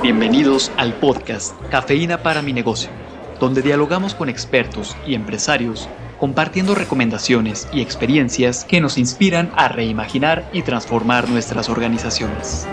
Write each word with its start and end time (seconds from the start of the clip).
Bienvenidos 0.00 0.72
al 0.78 0.94
podcast 0.94 1.54
Cafeína 1.70 2.22
para 2.24 2.42
mi 2.42 2.52
negocio, 2.52 2.90
donde 3.38 3.62
dialogamos 3.62 4.14
con 4.14 4.28
expertos 4.28 4.96
y 5.06 5.14
empresarios 5.14 5.88
compartiendo 6.18 6.74
recomendaciones 6.74 7.68
y 7.72 7.82
experiencias 7.82 8.64
que 8.64 8.80
nos 8.80 8.98
inspiran 8.98 9.52
a 9.54 9.68
reimaginar 9.68 10.48
y 10.52 10.62
transformar 10.62 11.28
nuestras 11.28 11.68
organizaciones. 11.68 12.66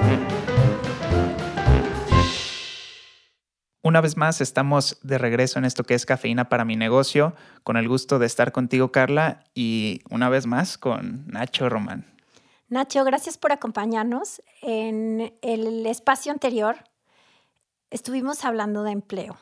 Una 3.84 4.02
vez 4.02 4.18
más 4.18 4.42
estamos 4.42 5.00
de 5.04 5.18
regreso 5.18 5.60
en 5.60 5.66
esto 5.66 5.84
que 5.84 5.94
es 5.94 6.06
Cafeína 6.06 6.50
para 6.50 6.66
mi 6.66 6.76
negocio, 6.76 7.36
con 7.64 7.78
el 7.78 7.88
gusto 7.88 8.18
de 8.18 8.26
estar 8.26 8.52
contigo 8.52 8.92
Carla 8.92 9.44
y 9.54 10.02
una 10.10 10.30
vez 10.30 10.48
más 10.48 10.78
con 10.80 11.26
Nacho 11.28 11.70
Román. 11.70 12.06
Nacho, 12.70 13.04
gracias 13.04 13.38
por 13.38 13.52
acompañarnos. 13.52 14.44
En 14.62 15.34
el 15.42 15.86
espacio 15.88 16.32
anterior 16.32 16.78
estuvimos 17.92 18.46
hablando 18.46 18.84
de 18.84 18.92
empleo 18.92 19.38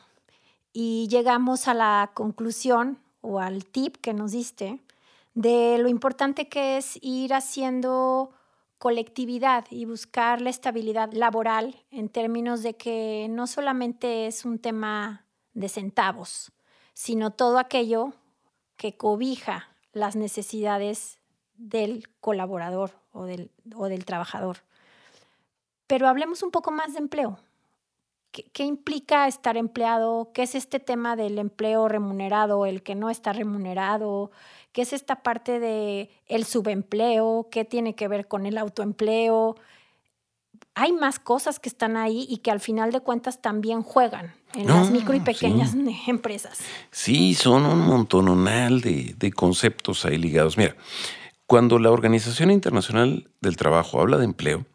y 0.72 1.08
llegamos 1.08 1.68
a 1.68 1.74
la 1.74 2.10
conclusión 2.14 2.98
o 3.20 3.40
al 3.40 3.64
tip 3.64 3.96
que 3.96 4.14
nos 4.14 4.32
diste 4.32 4.80
de 5.34 5.78
lo 5.78 5.88
importante 5.88 6.48
que 6.48 6.76
es 6.76 6.98
ir 7.02 7.34
haciendo 7.34 8.32
colectividad 8.78 9.66
y 9.70 9.84
buscar 9.84 10.40
la 10.40 10.50
estabilidad 10.50 11.12
laboral 11.12 11.76
en 11.90 12.08
términos 12.08 12.62
de 12.62 12.74
que 12.74 13.26
no 13.28 13.46
solamente 13.46 14.26
es 14.26 14.44
un 14.44 14.58
tema 14.58 15.24
de 15.52 15.68
centavos, 15.68 16.52
sino 16.94 17.30
todo 17.32 17.58
aquello 17.58 18.12
que 18.76 18.96
cobija 18.96 19.68
las 19.92 20.14
necesidades 20.16 21.18
del 21.56 22.08
colaborador 22.20 22.92
o 23.12 23.24
del, 23.24 23.50
o 23.74 23.88
del 23.88 24.04
trabajador. 24.04 24.58
Pero 25.88 26.06
hablemos 26.06 26.42
un 26.42 26.50
poco 26.50 26.70
más 26.70 26.92
de 26.92 27.00
empleo. 27.00 27.38
¿Qué, 28.30 28.64
implica 28.64 29.26
estar 29.26 29.56
empleado? 29.56 30.30
¿Qué 30.34 30.42
es 30.42 30.54
este 30.54 30.80
tema 30.80 31.16
del 31.16 31.38
empleo 31.38 31.88
remunerado, 31.88 32.66
el 32.66 32.82
que 32.82 32.94
no 32.94 33.10
está 33.10 33.32
remunerado? 33.32 34.30
¿Qué 34.72 34.82
es 34.82 34.92
esta 34.92 35.22
parte 35.22 35.58
de 35.58 36.10
el 36.26 36.44
subempleo? 36.44 37.48
¿Qué 37.50 37.64
tiene 37.64 37.94
que 37.94 38.06
ver 38.06 38.28
con 38.28 38.44
el 38.44 38.58
autoempleo? 38.58 39.56
Hay 40.74 40.92
más 40.92 41.18
cosas 41.18 41.58
que 41.58 41.68
están 41.68 41.96
ahí 41.96 42.26
y 42.28 42.38
que 42.38 42.50
al 42.50 42.60
final 42.60 42.92
de 42.92 43.00
cuentas 43.00 43.40
también 43.40 43.82
juegan 43.82 44.34
en 44.54 44.66
las 44.66 44.90
micro 44.90 45.14
y 45.14 45.20
pequeñas 45.20 45.74
empresas. 46.06 46.58
Sí, 46.90 47.34
son 47.34 47.64
un 47.64 47.80
montononal 47.80 48.80
de, 48.82 49.14
de 49.16 49.32
conceptos 49.32 50.04
ahí 50.04 50.18
ligados. 50.18 50.58
Mira, 50.58 50.76
cuando 51.46 51.78
la 51.78 51.90
Organización 51.90 52.50
Internacional 52.50 53.30
del 53.40 53.56
Trabajo 53.56 54.00
habla 54.00 54.18
de 54.18 54.26
empleo, 54.26 54.66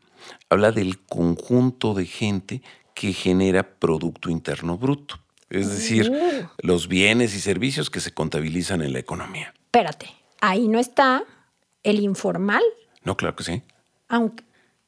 habla 0.50 0.72
del 0.72 1.00
conjunto 1.06 1.94
de 1.94 2.06
gente 2.06 2.62
que 2.94 3.14
genera 3.14 3.64
Producto 3.64 4.30
Interno 4.30 4.78
Bruto, 4.78 5.20
es 5.50 5.70
decir, 5.70 6.10
uh. 6.10 6.50
los 6.60 6.88
bienes 6.88 7.36
y 7.36 7.40
servicios 7.40 7.90
que 7.90 8.00
se 8.00 8.14
contabilizan 8.14 8.82
en 8.82 8.94
la 8.94 9.00
economía. 9.00 9.54
Espérate, 9.66 10.10
ahí 10.42 10.68
no 10.68 10.80
está 10.80 11.24
el 11.84 12.00
informal. 12.00 12.64
No, 13.04 13.18
claro 13.18 13.36
que 13.36 13.44
sí. 13.44 13.64
Aunque 14.08 14.44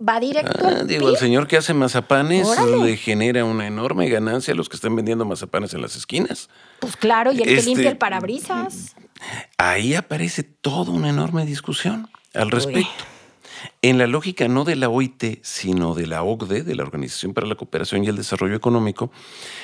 va 0.06 0.20
directo. 0.20 0.67
Ah, 0.67 0.83
digo, 0.83 1.09
el 1.09 1.17
señor 1.17 1.48
que 1.48 1.58
hace 1.58 1.73
mazapanes 1.73 2.48
le 2.81 2.98
genera 2.98 3.45
una 3.45 3.67
enorme 3.67 4.09
ganancia 4.09 4.53
a 4.53 4.58
los 4.58 4.70
que 4.70 4.76
están 4.76 4.95
vendiendo 4.95 5.26
mazapanes 5.26 5.73
en 5.73 5.81
las 5.81 5.95
esquinas. 5.95 6.50
Pues 6.80 6.95
claro, 6.95 7.31
y 7.31 7.42
el 7.42 7.44
que 7.44 7.61
limpia 7.61 7.81
el 7.81 7.88
este, 7.88 7.95
parabrisas. 7.95 8.95
Ahí 9.58 9.95
aparece 9.95 10.44
toda 10.44 10.92
una 10.92 11.09
enorme 11.09 11.45
discusión 11.45 12.09
al 12.33 12.52
respecto. 12.52 12.89
En 13.81 13.97
la 13.97 14.08
lógica 14.08 14.47
no 14.47 14.63
de 14.63 14.75
la 14.75 14.89
OIT, 14.89 15.39
sino 15.41 15.94
de 15.94 16.08
la 16.08 16.23
OCDE, 16.23 16.63
de 16.63 16.75
la 16.75 16.83
Organización 16.83 17.33
para 17.33 17.47
la 17.47 17.55
Cooperación 17.55 18.03
y 18.03 18.08
el 18.08 18.16
Desarrollo 18.16 18.55
Económico, 18.55 19.11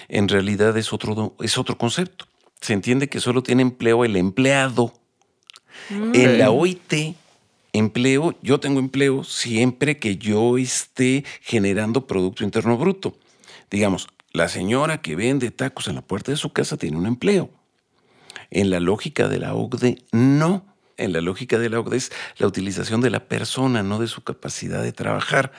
en 0.07 0.27
realidad 0.27 0.77
es 0.77 0.93
otro, 0.93 1.35
es 1.39 1.57
otro 1.57 1.77
concepto. 1.77 2.25
Se 2.61 2.73
entiende 2.73 3.09
que 3.09 3.19
solo 3.19 3.43
tiene 3.43 3.61
empleo 3.61 4.05
el 4.05 4.15
empleado. 4.15 4.93
Mm. 5.89 6.11
En 6.13 6.37
la 6.37 6.51
OIT, 6.51 7.15
empleo, 7.73 8.35
yo 8.41 8.59
tengo 8.59 8.79
empleo 8.79 9.23
siempre 9.23 9.97
que 9.97 10.17
yo 10.17 10.57
esté 10.57 11.23
generando 11.41 12.07
Producto 12.07 12.43
Interno 12.43 12.77
Bruto. 12.77 13.17
Digamos, 13.69 14.07
la 14.33 14.47
señora 14.47 15.01
que 15.01 15.15
vende 15.15 15.51
tacos 15.51 15.87
en 15.87 15.95
la 15.95 16.01
puerta 16.01 16.31
de 16.31 16.37
su 16.37 16.51
casa 16.51 16.77
tiene 16.77 16.97
un 16.97 17.05
empleo. 17.05 17.49
En 18.49 18.69
la 18.69 18.79
lógica 18.79 19.27
de 19.27 19.39
la 19.39 19.53
OCDE, 19.55 20.03
no 20.11 20.70
en 20.97 21.13
la 21.13 21.21
lógica 21.21 21.57
de 21.57 21.69
la 21.69 21.79
OCDE 21.79 21.97
es 21.97 22.11
la 22.37 22.47
utilización 22.47 23.01
de 23.01 23.09
la 23.09 23.27
persona, 23.27 23.83
no 23.83 23.99
de 23.99 24.07
su 24.07 24.23
capacidad 24.23 24.81
de 24.81 24.91
trabajar. 24.91 25.51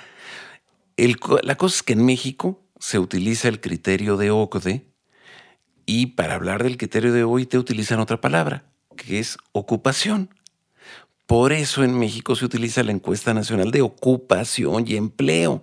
la 1.43 1.54
cosa 1.56 1.76
es 1.76 1.82
que 1.82 1.93
en 1.94 2.04
México 2.04 2.62
se 2.78 2.98
utiliza 2.98 3.48
el 3.48 3.60
criterio 3.60 4.16
de 4.16 4.31
OCDE 4.31 4.87
y 5.87 6.06
para 6.06 6.34
hablar 6.34 6.62
del 6.62 6.76
criterio 6.76 7.12
de 7.12 7.25
OIT 7.25 7.54
utilizan 7.54 8.00
otra 8.00 8.21
palabra, 8.21 8.65
que 8.97 9.19
es 9.19 9.38
ocupación. 9.53 10.31
Por 11.26 11.53
eso 11.53 11.82
en 11.82 11.98
México 11.98 12.37
se 12.37 12.44
utiliza 12.44 12.82
la 12.82 12.92
encuesta 12.92 13.32
nacional 13.34 13.71
de 13.71 13.82
ocupación 13.82 14.84
y 14.87 14.97
empleo. 14.97 15.62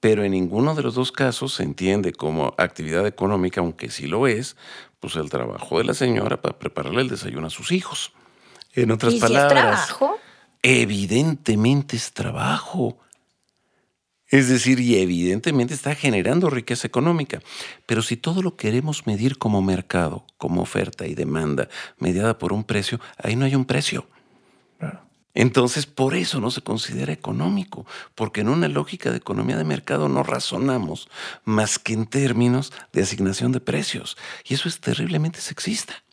Pero 0.00 0.24
en 0.24 0.32
ninguno 0.32 0.74
de 0.74 0.82
los 0.82 0.94
dos 0.94 1.12
casos 1.12 1.54
se 1.54 1.62
entiende 1.62 2.12
como 2.12 2.54
actividad 2.58 3.06
económica, 3.06 3.60
aunque 3.60 3.90
sí 3.90 4.06
lo 4.06 4.26
es, 4.26 4.56
pues 5.00 5.16
el 5.16 5.30
trabajo 5.30 5.78
de 5.78 5.84
la 5.84 5.94
señora 5.94 6.42
para 6.42 6.58
prepararle 6.58 7.00
el 7.00 7.08
desayuno 7.08 7.46
a 7.46 7.50
sus 7.50 7.72
hijos. 7.72 8.12
En 8.74 8.90
otras 8.90 9.14
palabras, 9.14 9.52
es 9.52 9.86
trabajo? 9.86 10.18
Evidentemente 10.62 11.96
es 11.96 12.12
trabajo. 12.12 12.98
Es 14.28 14.48
decir, 14.48 14.80
y 14.80 14.96
evidentemente 14.96 15.74
está 15.74 15.94
generando 15.94 16.50
riqueza 16.50 16.86
económica. 16.86 17.40
Pero 17.86 18.02
si 18.02 18.16
todo 18.16 18.42
lo 18.42 18.56
queremos 18.56 19.06
medir 19.06 19.38
como 19.38 19.62
mercado, 19.62 20.24
como 20.38 20.62
oferta 20.62 21.06
y 21.06 21.14
demanda, 21.14 21.68
mediada 21.98 22.38
por 22.38 22.52
un 22.52 22.64
precio, 22.64 23.00
ahí 23.18 23.36
no 23.36 23.44
hay 23.44 23.54
un 23.54 23.64
precio. 23.64 24.08
Entonces, 25.34 25.86
por 25.86 26.14
eso 26.14 26.40
no 26.40 26.50
se 26.50 26.62
considera 26.62 27.12
económico, 27.12 27.86
porque 28.14 28.42
en 28.42 28.48
una 28.48 28.68
lógica 28.68 29.10
de 29.10 29.16
economía 29.16 29.56
de 29.56 29.64
mercado 29.64 30.08
no 30.08 30.22
razonamos 30.22 31.08
más 31.44 31.80
que 31.80 31.92
en 31.92 32.06
términos 32.06 32.72
de 32.92 33.02
asignación 33.02 33.50
de 33.50 33.60
precios. 33.60 34.16
Y 34.44 34.54
eso 34.54 34.68
es 34.68 34.80
terriblemente 34.80 35.40
sexista. 35.40 36.04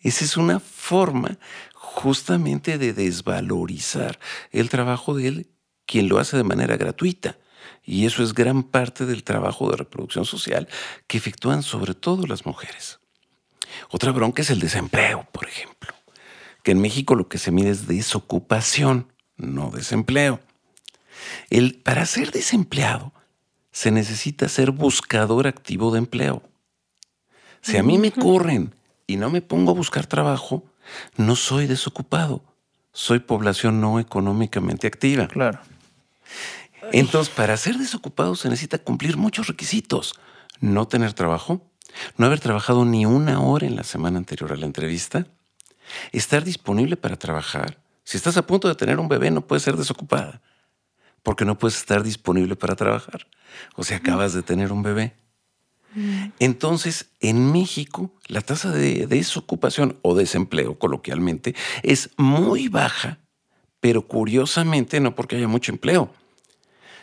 Esa 0.00 0.24
es 0.24 0.36
una 0.36 0.60
forma 0.60 1.38
justamente 1.74 2.78
de 2.78 2.92
desvalorizar 2.92 4.18
el 4.50 4.68
trabajo 4.68 5.14
de 5.14 5.28
él, 5.28 5.50
quien 5.86 6.08
lo 6.08 6.18
hace 6.18 6.36
de 6.36 6.44
manera 6.44 6.76
gratuita. 6.76 7.36
Y 7.84 8.06
eso 8.06 8.22
es 8.22 8.32
gran 8.32 8.62
parte 8.62 9.04
del 9.04 9.24
trabajo 9.24 9.70
de 9.70 9.76
reproducción 9.76 10.24
social 10.24 10.68
que 11.06 11.18
efectúan 11.18 11.62
sobre 11.62 11.94
todo 11.94 12.26
las 12.26 12.46
mujeres. 12.46 13.00
Otra 13.90 14.12
bronca 14.12 14.42
es 14.42 14.50
el 14.50 14.60
desempleo, 14.60 15.26
por 15.32 15.46
ejemplo, 15.46 15.94
que 16.62 16.72
en 16.72 16.80
México 16.80 17.14
lo 17.14 17.28
que 17.28 17.38
se 17.38 17.50
mide 17.50 17.70
es 17.70 17.86
desocupación, 17.86 19.12
no 19.36 19.70
desempleo. 19.70 20.40
El, 21.50 21.74
para 21.74 22.06
ser 22.06 22.30
desempleado 22.30 23.12
se 23.72 23.90
necesita 23.90 24.48
ser 24.48 24.70
buscador 24.70 25.46
activo 25.46 25.92
de 25.92 25.98
empleo. 25.98 26.42
Si 27.62 27.76
a 27.76 27.82
mí 27.82 27.98
me 27.98 28.10
corren 28.10 28.74
y 29.10 29.16
no 29.16 29.28
me 29.28 29.42
pongo 29.42 29.72
a 29.72 29.74
buscar 29.74 30.06
trabajo, 30.06 30.64
no 31.16 31.34
soy 31.34 31.66
desocupado. 31.66 32.44
Soy 32.92 33.18
población 33.18 33.80
no 33.80 33.98
económicamente 33.98 34.86
activa. 34.86 35.26
Claro. 35.26 35.58
Entonces, 36.92 37.32
para 37.34 37.56
ser 37.56 37.76
desocupado 37.76 38.36
se 38.36 38.48
necesita 38.48 38.78
cumplir 38.78 39.16
muchos 39.16 39.48
requisitos. 39.48 40.14
No 40.60 40.86
tener 40.86 41.12
trabajo, 41.12 41.60
no 42.16 42.26
haber 42.26 42.38
trabajado 42.38 42.84
ni 42.84 43.04
una 43.04 43.40
hora 43.40 43.66
en 43.66 43.74
la 43.74 43.84
semana 43.84 44.18
anterior 44.18 44.52
a 44.52 44.56
la 44.56 44.66
entrevista, 44.66 45.26
estar 46.12 46.44
disponible 46.44 46.96
para 46.96 47.16
trabajar. 47.16 47.78
Si 48.04 48.16
estás 48.16 48.36
a 48.36 48.46
punto 48.46 48.68
de 48.68 48.76
tener 48.76 49.00
un 49.00 49.08
bebé, 49.08 49.30
no 49.30 49.46
puedes 49.46 49.62
ser 49.62 49.76
desocupada, 49.76 50.40
porque 51.22 51.44
no 51.44 51.58
puedes 51.58 51.76
estar 51.76 52.02
disponible 52.02 52.54
para 52.54 52.76
trabajar. 52.76 53.26
O 53.74 53.82
si 53.82 53.94
acabas 53.94 54.34
de 54.34 54.42
tener 54.42 54.72
un 54.72 54.82
bebé. 54.82 55.14
Entonces, 56.38 57.10
en 57.20 57.52
México, 57.52 58.12
la 58.28 58.40
tasa 58.40 58.70
de 58.70 59.06
desocupación 59.06 59.98
o 60.02 60.14
desempleo, 60.14 60.78
coloquialmente, 60.78 61.54
es 61.82 62.10
muy 62.16 62.68
baja, 62.68 63.18
pero 63.80 64.06
curiosamente 64.06 65.00
no 65.00 65.14
porque 65.14 65.36
haya 65.36 65.48
mucho 65.48 65.72
empleo, 65.72 66.12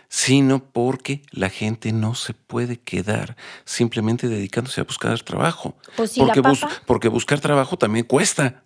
sino 0.09 0.63
porque 0.63 1.21
la 1.31 1.49
gente 1.49 1.91
no 1.91 2.15
se 2.15 2.33
puede 2.33 2.77
quedar 2.77 3.35
simplemente 3.65 4.29
dedicándose 4.29 4.81
a 4.81 4.85
buscar 4.85 5.19
trabajo. 5.21 5.75
Pues 5.95 6.13
porque, 6.17 6.41
porque 6.85 7.07
buscar 7.09 7.39
trabajo 7.39 7.77
también 7.77 8.05
cuesta. 8.05 8.63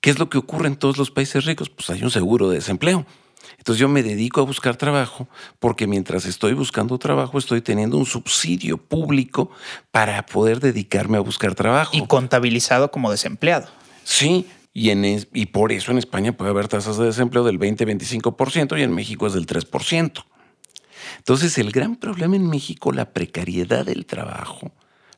¿Qué 0.00 0.10
es 0.10 0.18
lo 0.18 0.30
que 0.30 0.38
ocurre 0.38 0.66
en 0.66 0.76
todos 0.76 0.96
los 0.96 1.10
países 1.10 1.44
ricos? 1.44 1.68
Pues 1.68 1.90
hay 1.90 2.02
un 2.02 2.10
seguro 2.10 2.48
de 2.48 2.56
desempleo. 2.56 3.06
Entonces 3.58 3.80
yo 3.80 3.88
me 3.88 4.02
dedico 4.02 4.40
a 4.40 4.44
buscar 4.44 4.76
trabajo 4.76 5.28
porque 5.58 5.86
mientras 5.86 6.24
estoy 6.24 6.54
buscando 6.54 6.98
trabajo 6.98 7.38
estoy 7.38 7.60
teniendo 7.60 7.96
un 7.96 8.06
subsidio 8.06 8.78
público 8.78 9.50
para 9.90 10.24
poder 10.26 10.60
dedicarme 10.60 11.18
a 11.18 11.20
buscar 11.20 11.54
trabajo. 11.54 11.96
Y 11.96 12.06
contabilizado 12.06 12.90
como 12.90 13.10
desempleado. 13.10 13.68
Sí, 14.04 14.46
y, 14.72 14.90
en, 14.90 15.04
y 15.04 15.46
por 15.46 15.72
eso 15.72 15.90
en 15.90 15.98
España 15.98 16.32
puede 16.32 16.50
haber 16.50 16.68
tasas 16.68 16.96
de 16.96 17.06
desempleo 17.06 17.44
del 17.44 17.58
20-25% 17.58 18.78
y 18.78 18.82
en 18.82 18.94
México 18.94 19.26
es 19.26 19.34
del 19.34 19.46
3%. 19.46 20.24
Entonces, 21.18 21.58
el 21.58 21.72
gran 21.72 21.96
problema 21.96 22.36
en 22.36 22.48
México, 22.48 22.92
la 22.92 23.12
precariedad 23.12 23.84
del 23.84 24.06
trabajo, 24.06 24.72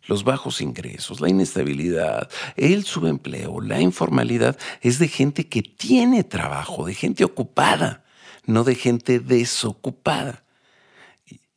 los 0.06 0.24
bajos 0.24 0.60
ingresos, 0.60 1.20
la 1.20 1.28
inestabilidad, 1.28 2.28
el 2.56 2.84
subempleo, 2.84 3.60
la 3.60 3.80
informalidad, 3.80 4.56
es 4.80 4.98
de 4.98 5.08
gente 5.08 5.48
que 5.48 5.62
tiene 5.62 6.24
trabajo, 6.24 6.86
de 6.86 6.94
gente 6.94 7.24
ocupada, 7.24 8.01
no 8.44 8.64
de 8.64 8.74
gente 8.74 9.20
desocupada. 9.20 10.44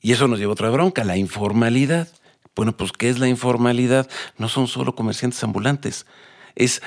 Y 0.01 0.11
eso 0.11 0.27
nos 0.27 0.39
lleva 0.39 0.51
a 0.51 0.53
otra 0.53 0.69
bronca, 0.69 1.03
la 1.03 1.17
informalidad. 1.17 2.07
Bueno, 2.55 2.77
pues 2.77 2.91
¿qué 2.91 3.09
es 3.09 3.19
la 3.19 3.27
informalidad? 3.27 4.09
No 4.37 4.49
son 4.49 4.67
solo 4.67 4.95
comerciantes 4.95 5.43
ambulantes, 5.43 6.05
es 6.55 6.81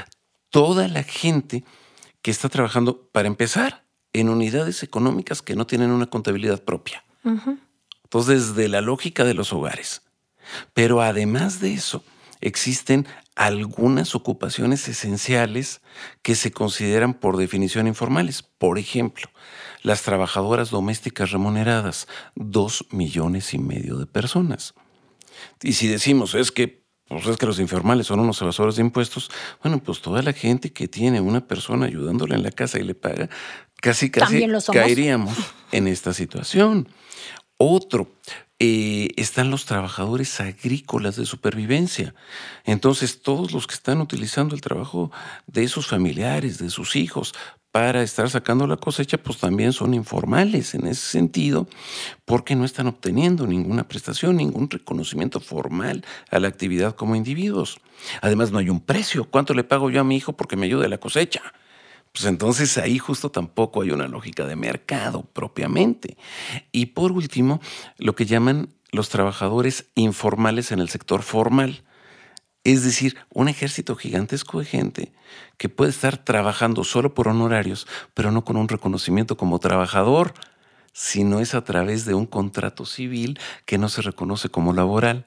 toda 0.51 0.89
la 0.89 1.03
gente 1.03 1.65
que 2.23 2.31
está 2.31 2.49
trabajando, 2.49 3.09
para 3.13 3.29
empezar, 3.29 3.85
en 4.13 4.29
unidades 4.29 4.83
económicas 4.83 5.43
que 5.43 5.55
no 5.55 5.67
tienen 5.67 5.91
una 5.91 6.07
contabilidad 6.07 6.65
propia. 6.65 7.05
Entonces, 8.05 8.55
desde 8.55 8.69
la 8.69 8.81
lógica 8.81 9.25
de 9.25 9.35
los 9.35 9.53
hogares. 9.53 10.03
Pero 10.73 11.03
además 11.03 11.61
de 11.61 11.75
eso, 11.75 12.03
existen 12.41 13.07
algunas 13.35 14.15
ocupaciones 14.15 14.89
esenciales 14.89 15.81
que 16.23 16.35
se 16.35 16.51
consideran 16.51 17.15
por 17.15 17.37
definición 17.37 17.87
informales. 17.87 18.43
Por 18.43 18.79
ejemplo, 18.79 19.29
las 19.83 20.03
trabajadoras 20.03 20.71
domésticas 20.71 21.31
remuneradas, 21.31 22.09
dos 22.35 22.87
millones 22.91 23.55
y 23.55 23.59
medio 23.59 23.97
de 23.97 24.07
personas. 24.07 24.75
Y 25.63 25.75
si 25.75 25.87
decimos 25.87 26.35
es 26.35 26.51
que, 26.51 26.85
pues 27.09 27.27
es 27.27 27.37
que 27.37 27.47
los 27.47 27.61
informales 27.61 28.09
son 28.09 28.21
unos 28.21 28.43
evasores 28.43 28.77
de 28.77 28.83
impuestos, 28.83 29.31
bueno, 29.63 29.83
pues 29.83 30.01
toda 30.01 30.23
la 30.23 30.33
gente 30.33 30.73
que 30.73 30.89
tiene 30.89 31.21
una 31.21 31.47
persona 31.47 31.87
ayudándole 31.87 32.35
en 32.35 32.43
la 32.43 32.51
casa 32.51 32.79
y 32.79 32.83
le 32.83 32.95
paga, 32.95 33.29
casi 33.81 34.11
casi 34.11 34.45
caeríamos 34.73 35.37
en 35.73 35.87
esta 35.87 36.13
situación. 36.13 36.89
Otro, 37.57 38.13
eh, 38.61 39.11
están 39.17 39.51
los 39.51 39.67
trabajadores 39.67 40.41
agrícolas 40.41 41.17
de 41.17 41.27
supervivencia. 41.27 42.15
Entonces, 42.65 43.23
todos 43.23 43.53
los 43.53 43.67
que 43.67 43.75
están 43.75 44.01
utilizando 44.01 44.55
el 44.55 44.61
trabajo 44.61 45.13
de 45.47 45.69
sus 45.69 45.87
familiares, 45.87 46.59
de 46.59 46.71
sus 46.71 46.97
hijos, 46.97 47.35
para 47.71 48.03
estar 48.03 48.29
sacando 48.31 48.67
la 48.67 48.77
cosecha, 48.77 49.19
pues 49.19 49.39
también 49.39 49.73
son 49.73 49.95
informales 49.95 50.75
en 50.75 50.87
ese 50.87 51.07
sentido, 51.07 51.69
porque 52.25 52.57
no 52.57 52.65
están 52.65 52.89
obteniendo 52.89 53.47
ninguna 53.47 53.87
prestación, 53.87 54.37
ningún 54.37 54.69
reconocimiento 54.69 55.39
formal 55.39 56.05
a 56.31 56.41
la 56.41 56.49
actividad 56.49 56.97
como 56.97 57.15
individuos. 57.15 57.79
Además, 58.23 58.51
no 58.51 58.59
hay 58.59 58.71
un 58.71 58.81
precio. 58.81 59.25
¿Cuánto 59.25 59.55
le 59.55 59.65
pago 59.65 59.91
yo 59.91 60.01
a 60.01 60.05
mi 60.05 60.17
hijo 60.17 60.33
porque 60.33 60.57
me 60.57 60.67
ayude 60.67 60.87
a 60.87 60.89
la 60.89 60.99
cosecha? 60.99 61.43
Pues 62.19 62.27
entonces 62.27 62.79
ahí 62.79 62.99
justo 62.99 63.31
tampoco 63.31 63.83
hay 63.83 63.93
una 63.93 64.09
lógica 64.09 64.45
de 64.45 64.57
mercado 64.57 65.23
propiamente. 65.33 66.17
Y 66.73 66.87
por 66.87 67.13
último, 67.13 67.61
lo 67.97 68.17
que 68.17 68.27
llaman 68.27 68.75
los 68.91 69.09
trabajadores 69.09 69.87
informales 69.95 70.73
en 70.73 70.81
el 70.81 70.89
sector 70.89 71.23
formal. 71.23 71.85
Es 72.65 72.83
decir, 72.83 73.17
un 73.33 73.47
ejército 73.47 73.95
gigantesco 73.95 74.59
de 74.59 74.65
gente 74.65 75.13
que 75.59 75.69
puede 75.69 75.93
estar 75.93 76.17
trabajando 76.17 76.83
solo 76.83 77.15
por 77.15 77.29
honorarios, 77.29 77.87
pero 78.15 78.33
no 78.33 78.45
con 78.45 78.57
un 78.57 78.67
reconocimiento 78.67 79.37
como 79.37 79.61
trabajador, 79.61 80.35
sino 80.93 81.39
es 81.39 81.55
a 81.55 81.63
través 81.63 82.05
de 82.05 82.15
un 82.15 82.27
contrato 82.27 82.85
civil 82.85 83.39
que 83.65 83.79
no 83.79 83.89
se 83.89 84.03
reconoce 84.03 84.49
como 84.49 84.73
laboral. 84.73 85.25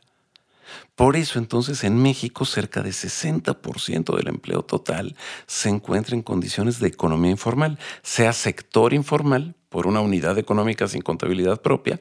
Por 0.96 1.16
eso 1.16 1.40
entonces 1.40 1.84
en 1.84 2.02
México 2.02 2.46
cerca 2.46 2.82
de 2.82 2.92
60% 2.92 4.16
del 4.16 4.28
empleo 4.28 4.64
total 4.64 5.16
se 5.48 5.70
encuentra 5.70 6.16
en 6.16 6.22
condiciones 6.22 6.80
de 6.80 6.88
economía 6.88 7.32
informal, 7.32 7.80
sea 8.04 8.34
sector 8.34 8.94
informal 8.94 9.56
por 9.70 9.88
una 9.88 10.02
unidad 10.02 10.38
económica 10.38 10.88
sin 10.88 11.02
contabilidad 11.02 11.62
propia, 11.62 12.00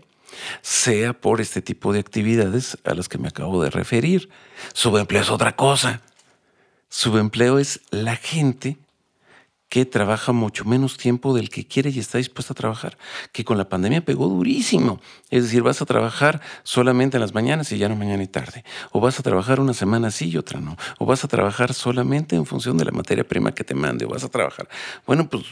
sea 0.62 1.12
por 1.12 1.40
este 1.40 1.62
tipo 1.62 1.92
de 1.92 2.00
actividades 2.00 2.78
a 2.84 2.94
las 2.94 3.08
que 3.08 3.18
me 3.18 3.28
acabo 3.28 3.62
de 3.62 3.70
referir. 3.70 4.28
Subempleo 4.72 5.22
es 5.22 5.30
otra 5.30 5.56
cosa. 5.56 6.02
Subempleo 6.88 7.58
es 7.58 7.80
la 7.90 8.16
gente 8.16 8.76
que 9.70 9.86
trabaja 9.86 10.32
mucho 10.32 10.64
menos 10.64 10.96
tiempo 10.96 11.32
del 11.32 11.48
que 11.48 11.64
quiere 11.64 11.90
y 11.90 12.00
está 12.00 12.18
dispuesta 12.18 12.52
a 12.52 12.56
trabajar, 12.56 12.98
que 13.30 13.44
con 13.44 13.56
la 13.56 13.68
pandemia 13.68 14.04
pegó 14.04 14.26
durísimo. 14.26 15.00
Es 15.30 15.44
decir, 15.44 15.62
vas 15.62 15.80
a 15.80 15.86
trabajar 15.86 16.40
solamente 16.64 17.16
en 17.16 17.20
las 17.20 17.34
mañanas 17.34 17.70
y 17.70 17.78
ya 17.78 17.88
no 17.88 17.94
mañana 17.94 18.24
y 18.24 18.26
tarde. 18.26 18.64
O 18.90 19.00
vas 19.00 19.20
a 19.20 19.22
trabajar 19.22 19.60
una 19.60 19.72
semana 19.72 20.10
sí 20.10 20.28
y 20.28 20.36
otra 20.36 20.60
no. 20.60 20.76
O 20.98 21.06
vas 21.06 21.22
a 21.22 21.28
trabajar 21.28 21.72
solamente 21.72 22.34
en 22.34 22.46
función 22.46 22.76
de 22.78 22.84
la 22.84 22.90
materia 22.90 23.22
prima 23.22 23.54
que 23.54 23.62
te 23.62 23.76
mande. 23.76 24.06
O 24.06 24.08
vas 24.08 24.24
a 24.24 24.28
trabajar. 24.28 24.68
Bueno, 25.06 25.28
pues, 25.28 25.44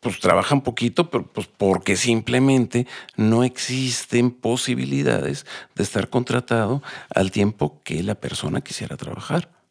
pues 0.00 0.18
trabaja 0.18 0.56
un 0.56 0.62
poquito, 0.62 1.08
pero 1.08 1.24
pues 1.24 1.46
porque 1.46 1.94
simplemente 1.94 2.88
no 3.14 3.44
existen 3.44 4.32
posibilidades 4.32 5.46
de 5.76 5.84
estar 5.84 6.10
contratado 6.10 6.82
al 7.14 7.30
tiempo 7.30 7.80
que 7.84 8.02
la 8.02 8.16
persona 8.16 8.62
quisiera 8.62 8.96
trabajar. 8.96 9.61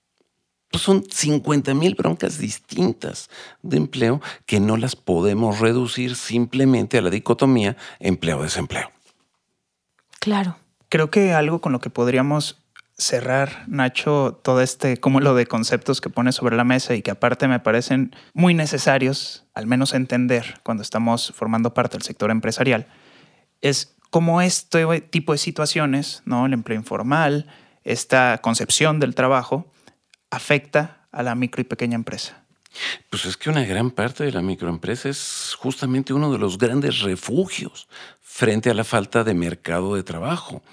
Pues 0.72 0.84
son 0.84 1.04
50 1.04 1.74
mil 1.74 1.96
broncas 1.96 2.38
distintas 2.38 3.30
de 3.62 3.78
empleo 3.78 4.22
que 4.46 4.60
no 4.60 4.78
las 4.78 4.96
podemos 4.96 5.60
reducir 5.60 6.16
simplemente 6.16 6.98
a 6.98 7.02
la 7.02 7.10
dicotomía 7.10 7.76
empleo-desempleo. 8.00 8.90
Claro. 10.20 10.58
Creo 10.88 11.10
que 11.10 11.34
algo 11.34 11.62
con 11.62 11.72
lo 11.72 11.80
que 11.80 11.90
podríamos 11.90 12.62
cerrar, 13.02 13.64
Nacho, 13.68 14.40
todo 14.44 14.62
este 14.62 14.98
cúmulo 14.98 15.34
de 15.34 15.48
conceptos 15.48 16.02
que 16.02 16.10
pone 16.10 16.32
sobre 16.32 16.56
la 16.56 16.64
mesa 16.64 16.94
y 16.94 17.02
que 17.02 17.12
aparte 17.12 17.48
me 17.48 17.60
parecen 17.60 18.16
muy 18.34 18.54
necesarios, 18.54 19.46
al 19.54 19.66
menos 19.66 19.94
entender 19.94 20.60
cuando 20.64 20.84
estamos 20.84 21.34
formando 21.36 21.74
parte 21.74 21.98
del 21.98 22.04
sector 22.04 22.30
empresarial, 22.30 22.88
es 23.62 23.96
cómo 24.12 24.42
este 24.42 25.02
tipo 25.02 25.32
de 25.32 25.40
situaciones, 25.40 26.22
¿no? 26.26 26.46
el 26.46 26.54
empleo 26.54 26.78
informal, 26.78 27.48
esta 27.84 28.40
concepción 28.40 29.00
del 29.00 29.16
trabajo, 29.16 29.66
afecta 30.32 31.08
a 31.12 31.22
la 31.22 31.36
micro 31.36 31.62
y 31.62 31.66
pequeña 31.66 31.96
empresa? 31.96 32.44
Pues 33.10 33.26
es 33.26 33.38
que 33.38 33.50
una 33.50 33.66
gran 33.66 33.92
parte 33.92 34.24
de 34.24 34.32
la 34.32 34.42
microempresa 34.42 35.10
es 35.10 35.56
justamente 35.60 36.14
uno 36.14 36.32
de 36.32 36.40
los 36.40 36.58
grandes 36.58 37.02
refugios 37.02 37.88
frente 38.22 38.70
a 38.70 38.74
la 38.74 38.86
falta 38.86 39.24
de 39.24 39.34
mercado 39.34 39.96
de 39.96 40.04
trabajo. 40.04 40.64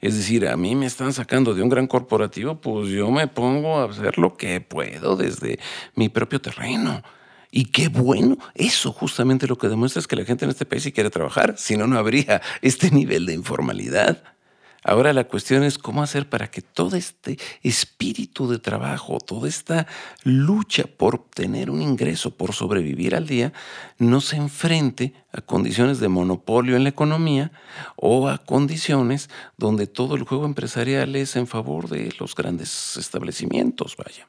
Es 0.00 0.16
decir, 0.16 0.46
a 0.48 0.56
mí 0.56 0.74
me 0.74 0.86
están 0.86 1.12
sacando 1.12 1.54
de 1.54 1.62
un 1.62 1.68
gran 1.68 1.86
corporativo, 1.86 2.60
pues 2.60 2.88
yo 2.88 3.10
me 3.10 3.28
pongo 3.28 3.78
a 3.78 3.84
hacer 3.84 4.18
lo 4.18 4.36
que 4.36 4.60
puedo 4.60 5.16
desde 5.16 5.58
mi 5.94 6.08
propio 6.08 6.40
terreno. 6.40 7.02
Y 7.50 7.66
qué 7.66 7.88
bueno, 7.88 8.36
eso 8.54 8.92
justamente 8.92 9.46
lo 9.46 9.56
que 9.56 9.68
demuestra 9.68 10.00
es 10.00 10.06
que 10.06 10.16
la 10.16 10.24
gente 10.24 10.44
en 10.44 10.50
este 10.50 10.66
país 10.66 10.82
sí 10.82 10.92
quiere 10.92 11.10
trabajar, 11.10 11.54
si 11.56 11.76
no, 11.76 11.86
no 11.86 11.96
habría 11.96 12.42
este 12.60 12.90
nivel 12.90 13.24
de 13.24 13.34
informalidad. 13.34 14.35
Ahora 14.82 15.12
la 15.12 15.24
cuestión 15.24 15.62
es 15.64 15.78
cómo 15.78 16.02
hacer 16.02 16.28
para 16.28 16.50
que 16.50 16.62
todo 16.62 16.96
este 16.96 17.38
espíritu 17.62 18.48
de 18.48 18.58
trabajo, 18.58 19.18
toda 19.18 19.48
esta 19.48 19.86
lucha 20.22 20.84
por 20.84 21.14
obtener 21.16 21.70
un 21.70 21.82
ingreso, 21.82 22.30
por 22.30 22.52
sobrevivir 22.52 23.14
al 23.14 23.26
día, 23.26 23.52
no 23.98 24.20
se 24.20 24.36
enfrente 24.36 25.14
a 25.32 25.40
condiciones 25.40 26.00
de 26.00 26.08
monopolio 26.08 26.76
en 26.76 26.84
la 26.84 26.90
economía 26.90 27.52
o 27.96 28.28
a 28.28 28.38
condiciones 28.38 29.28
donde 29.56 29.86
todo 29.86 30.14
el 30.14 30.22
juego 30.22 30.44
empresarial 30.44 31.16
es 31.16 31.36
en 31.36 31.46
favor 31.46 31.88
de 31.88 32.14
los 32.18 32.34
grandes 32.34 32.96
establecimientos, 32.96 33.96
vaya. 33.96 34.28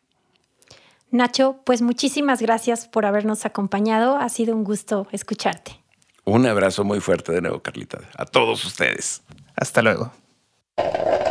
Nacho, 1.09 1.61
pues 1.63 1.81
muchísimas 1.81 2.41
gracias 2.41 2.87
por 2.87 3.05
habernos 3.05 3.45
acompañado. 3.45 4.17
Ha 4.17 4.27
sido 4.27 4.55
un 4.55 4.63
gusto 4.63 5.07
escucharte. 5.11 5.79
Un 6.25 6.45
abrazo 6.45 6.83
muy 6.83 6.99
fuerte 6.99 7.31
de 7.31 7.41
nuevo, 7.41 7.61
Carlita. 7.61 7.99
A 8.17 8.25
todos 8.25 8.65
ustedes. 8.65 9.21
Hasta 9.55 9.81
luego. 9.81 10.11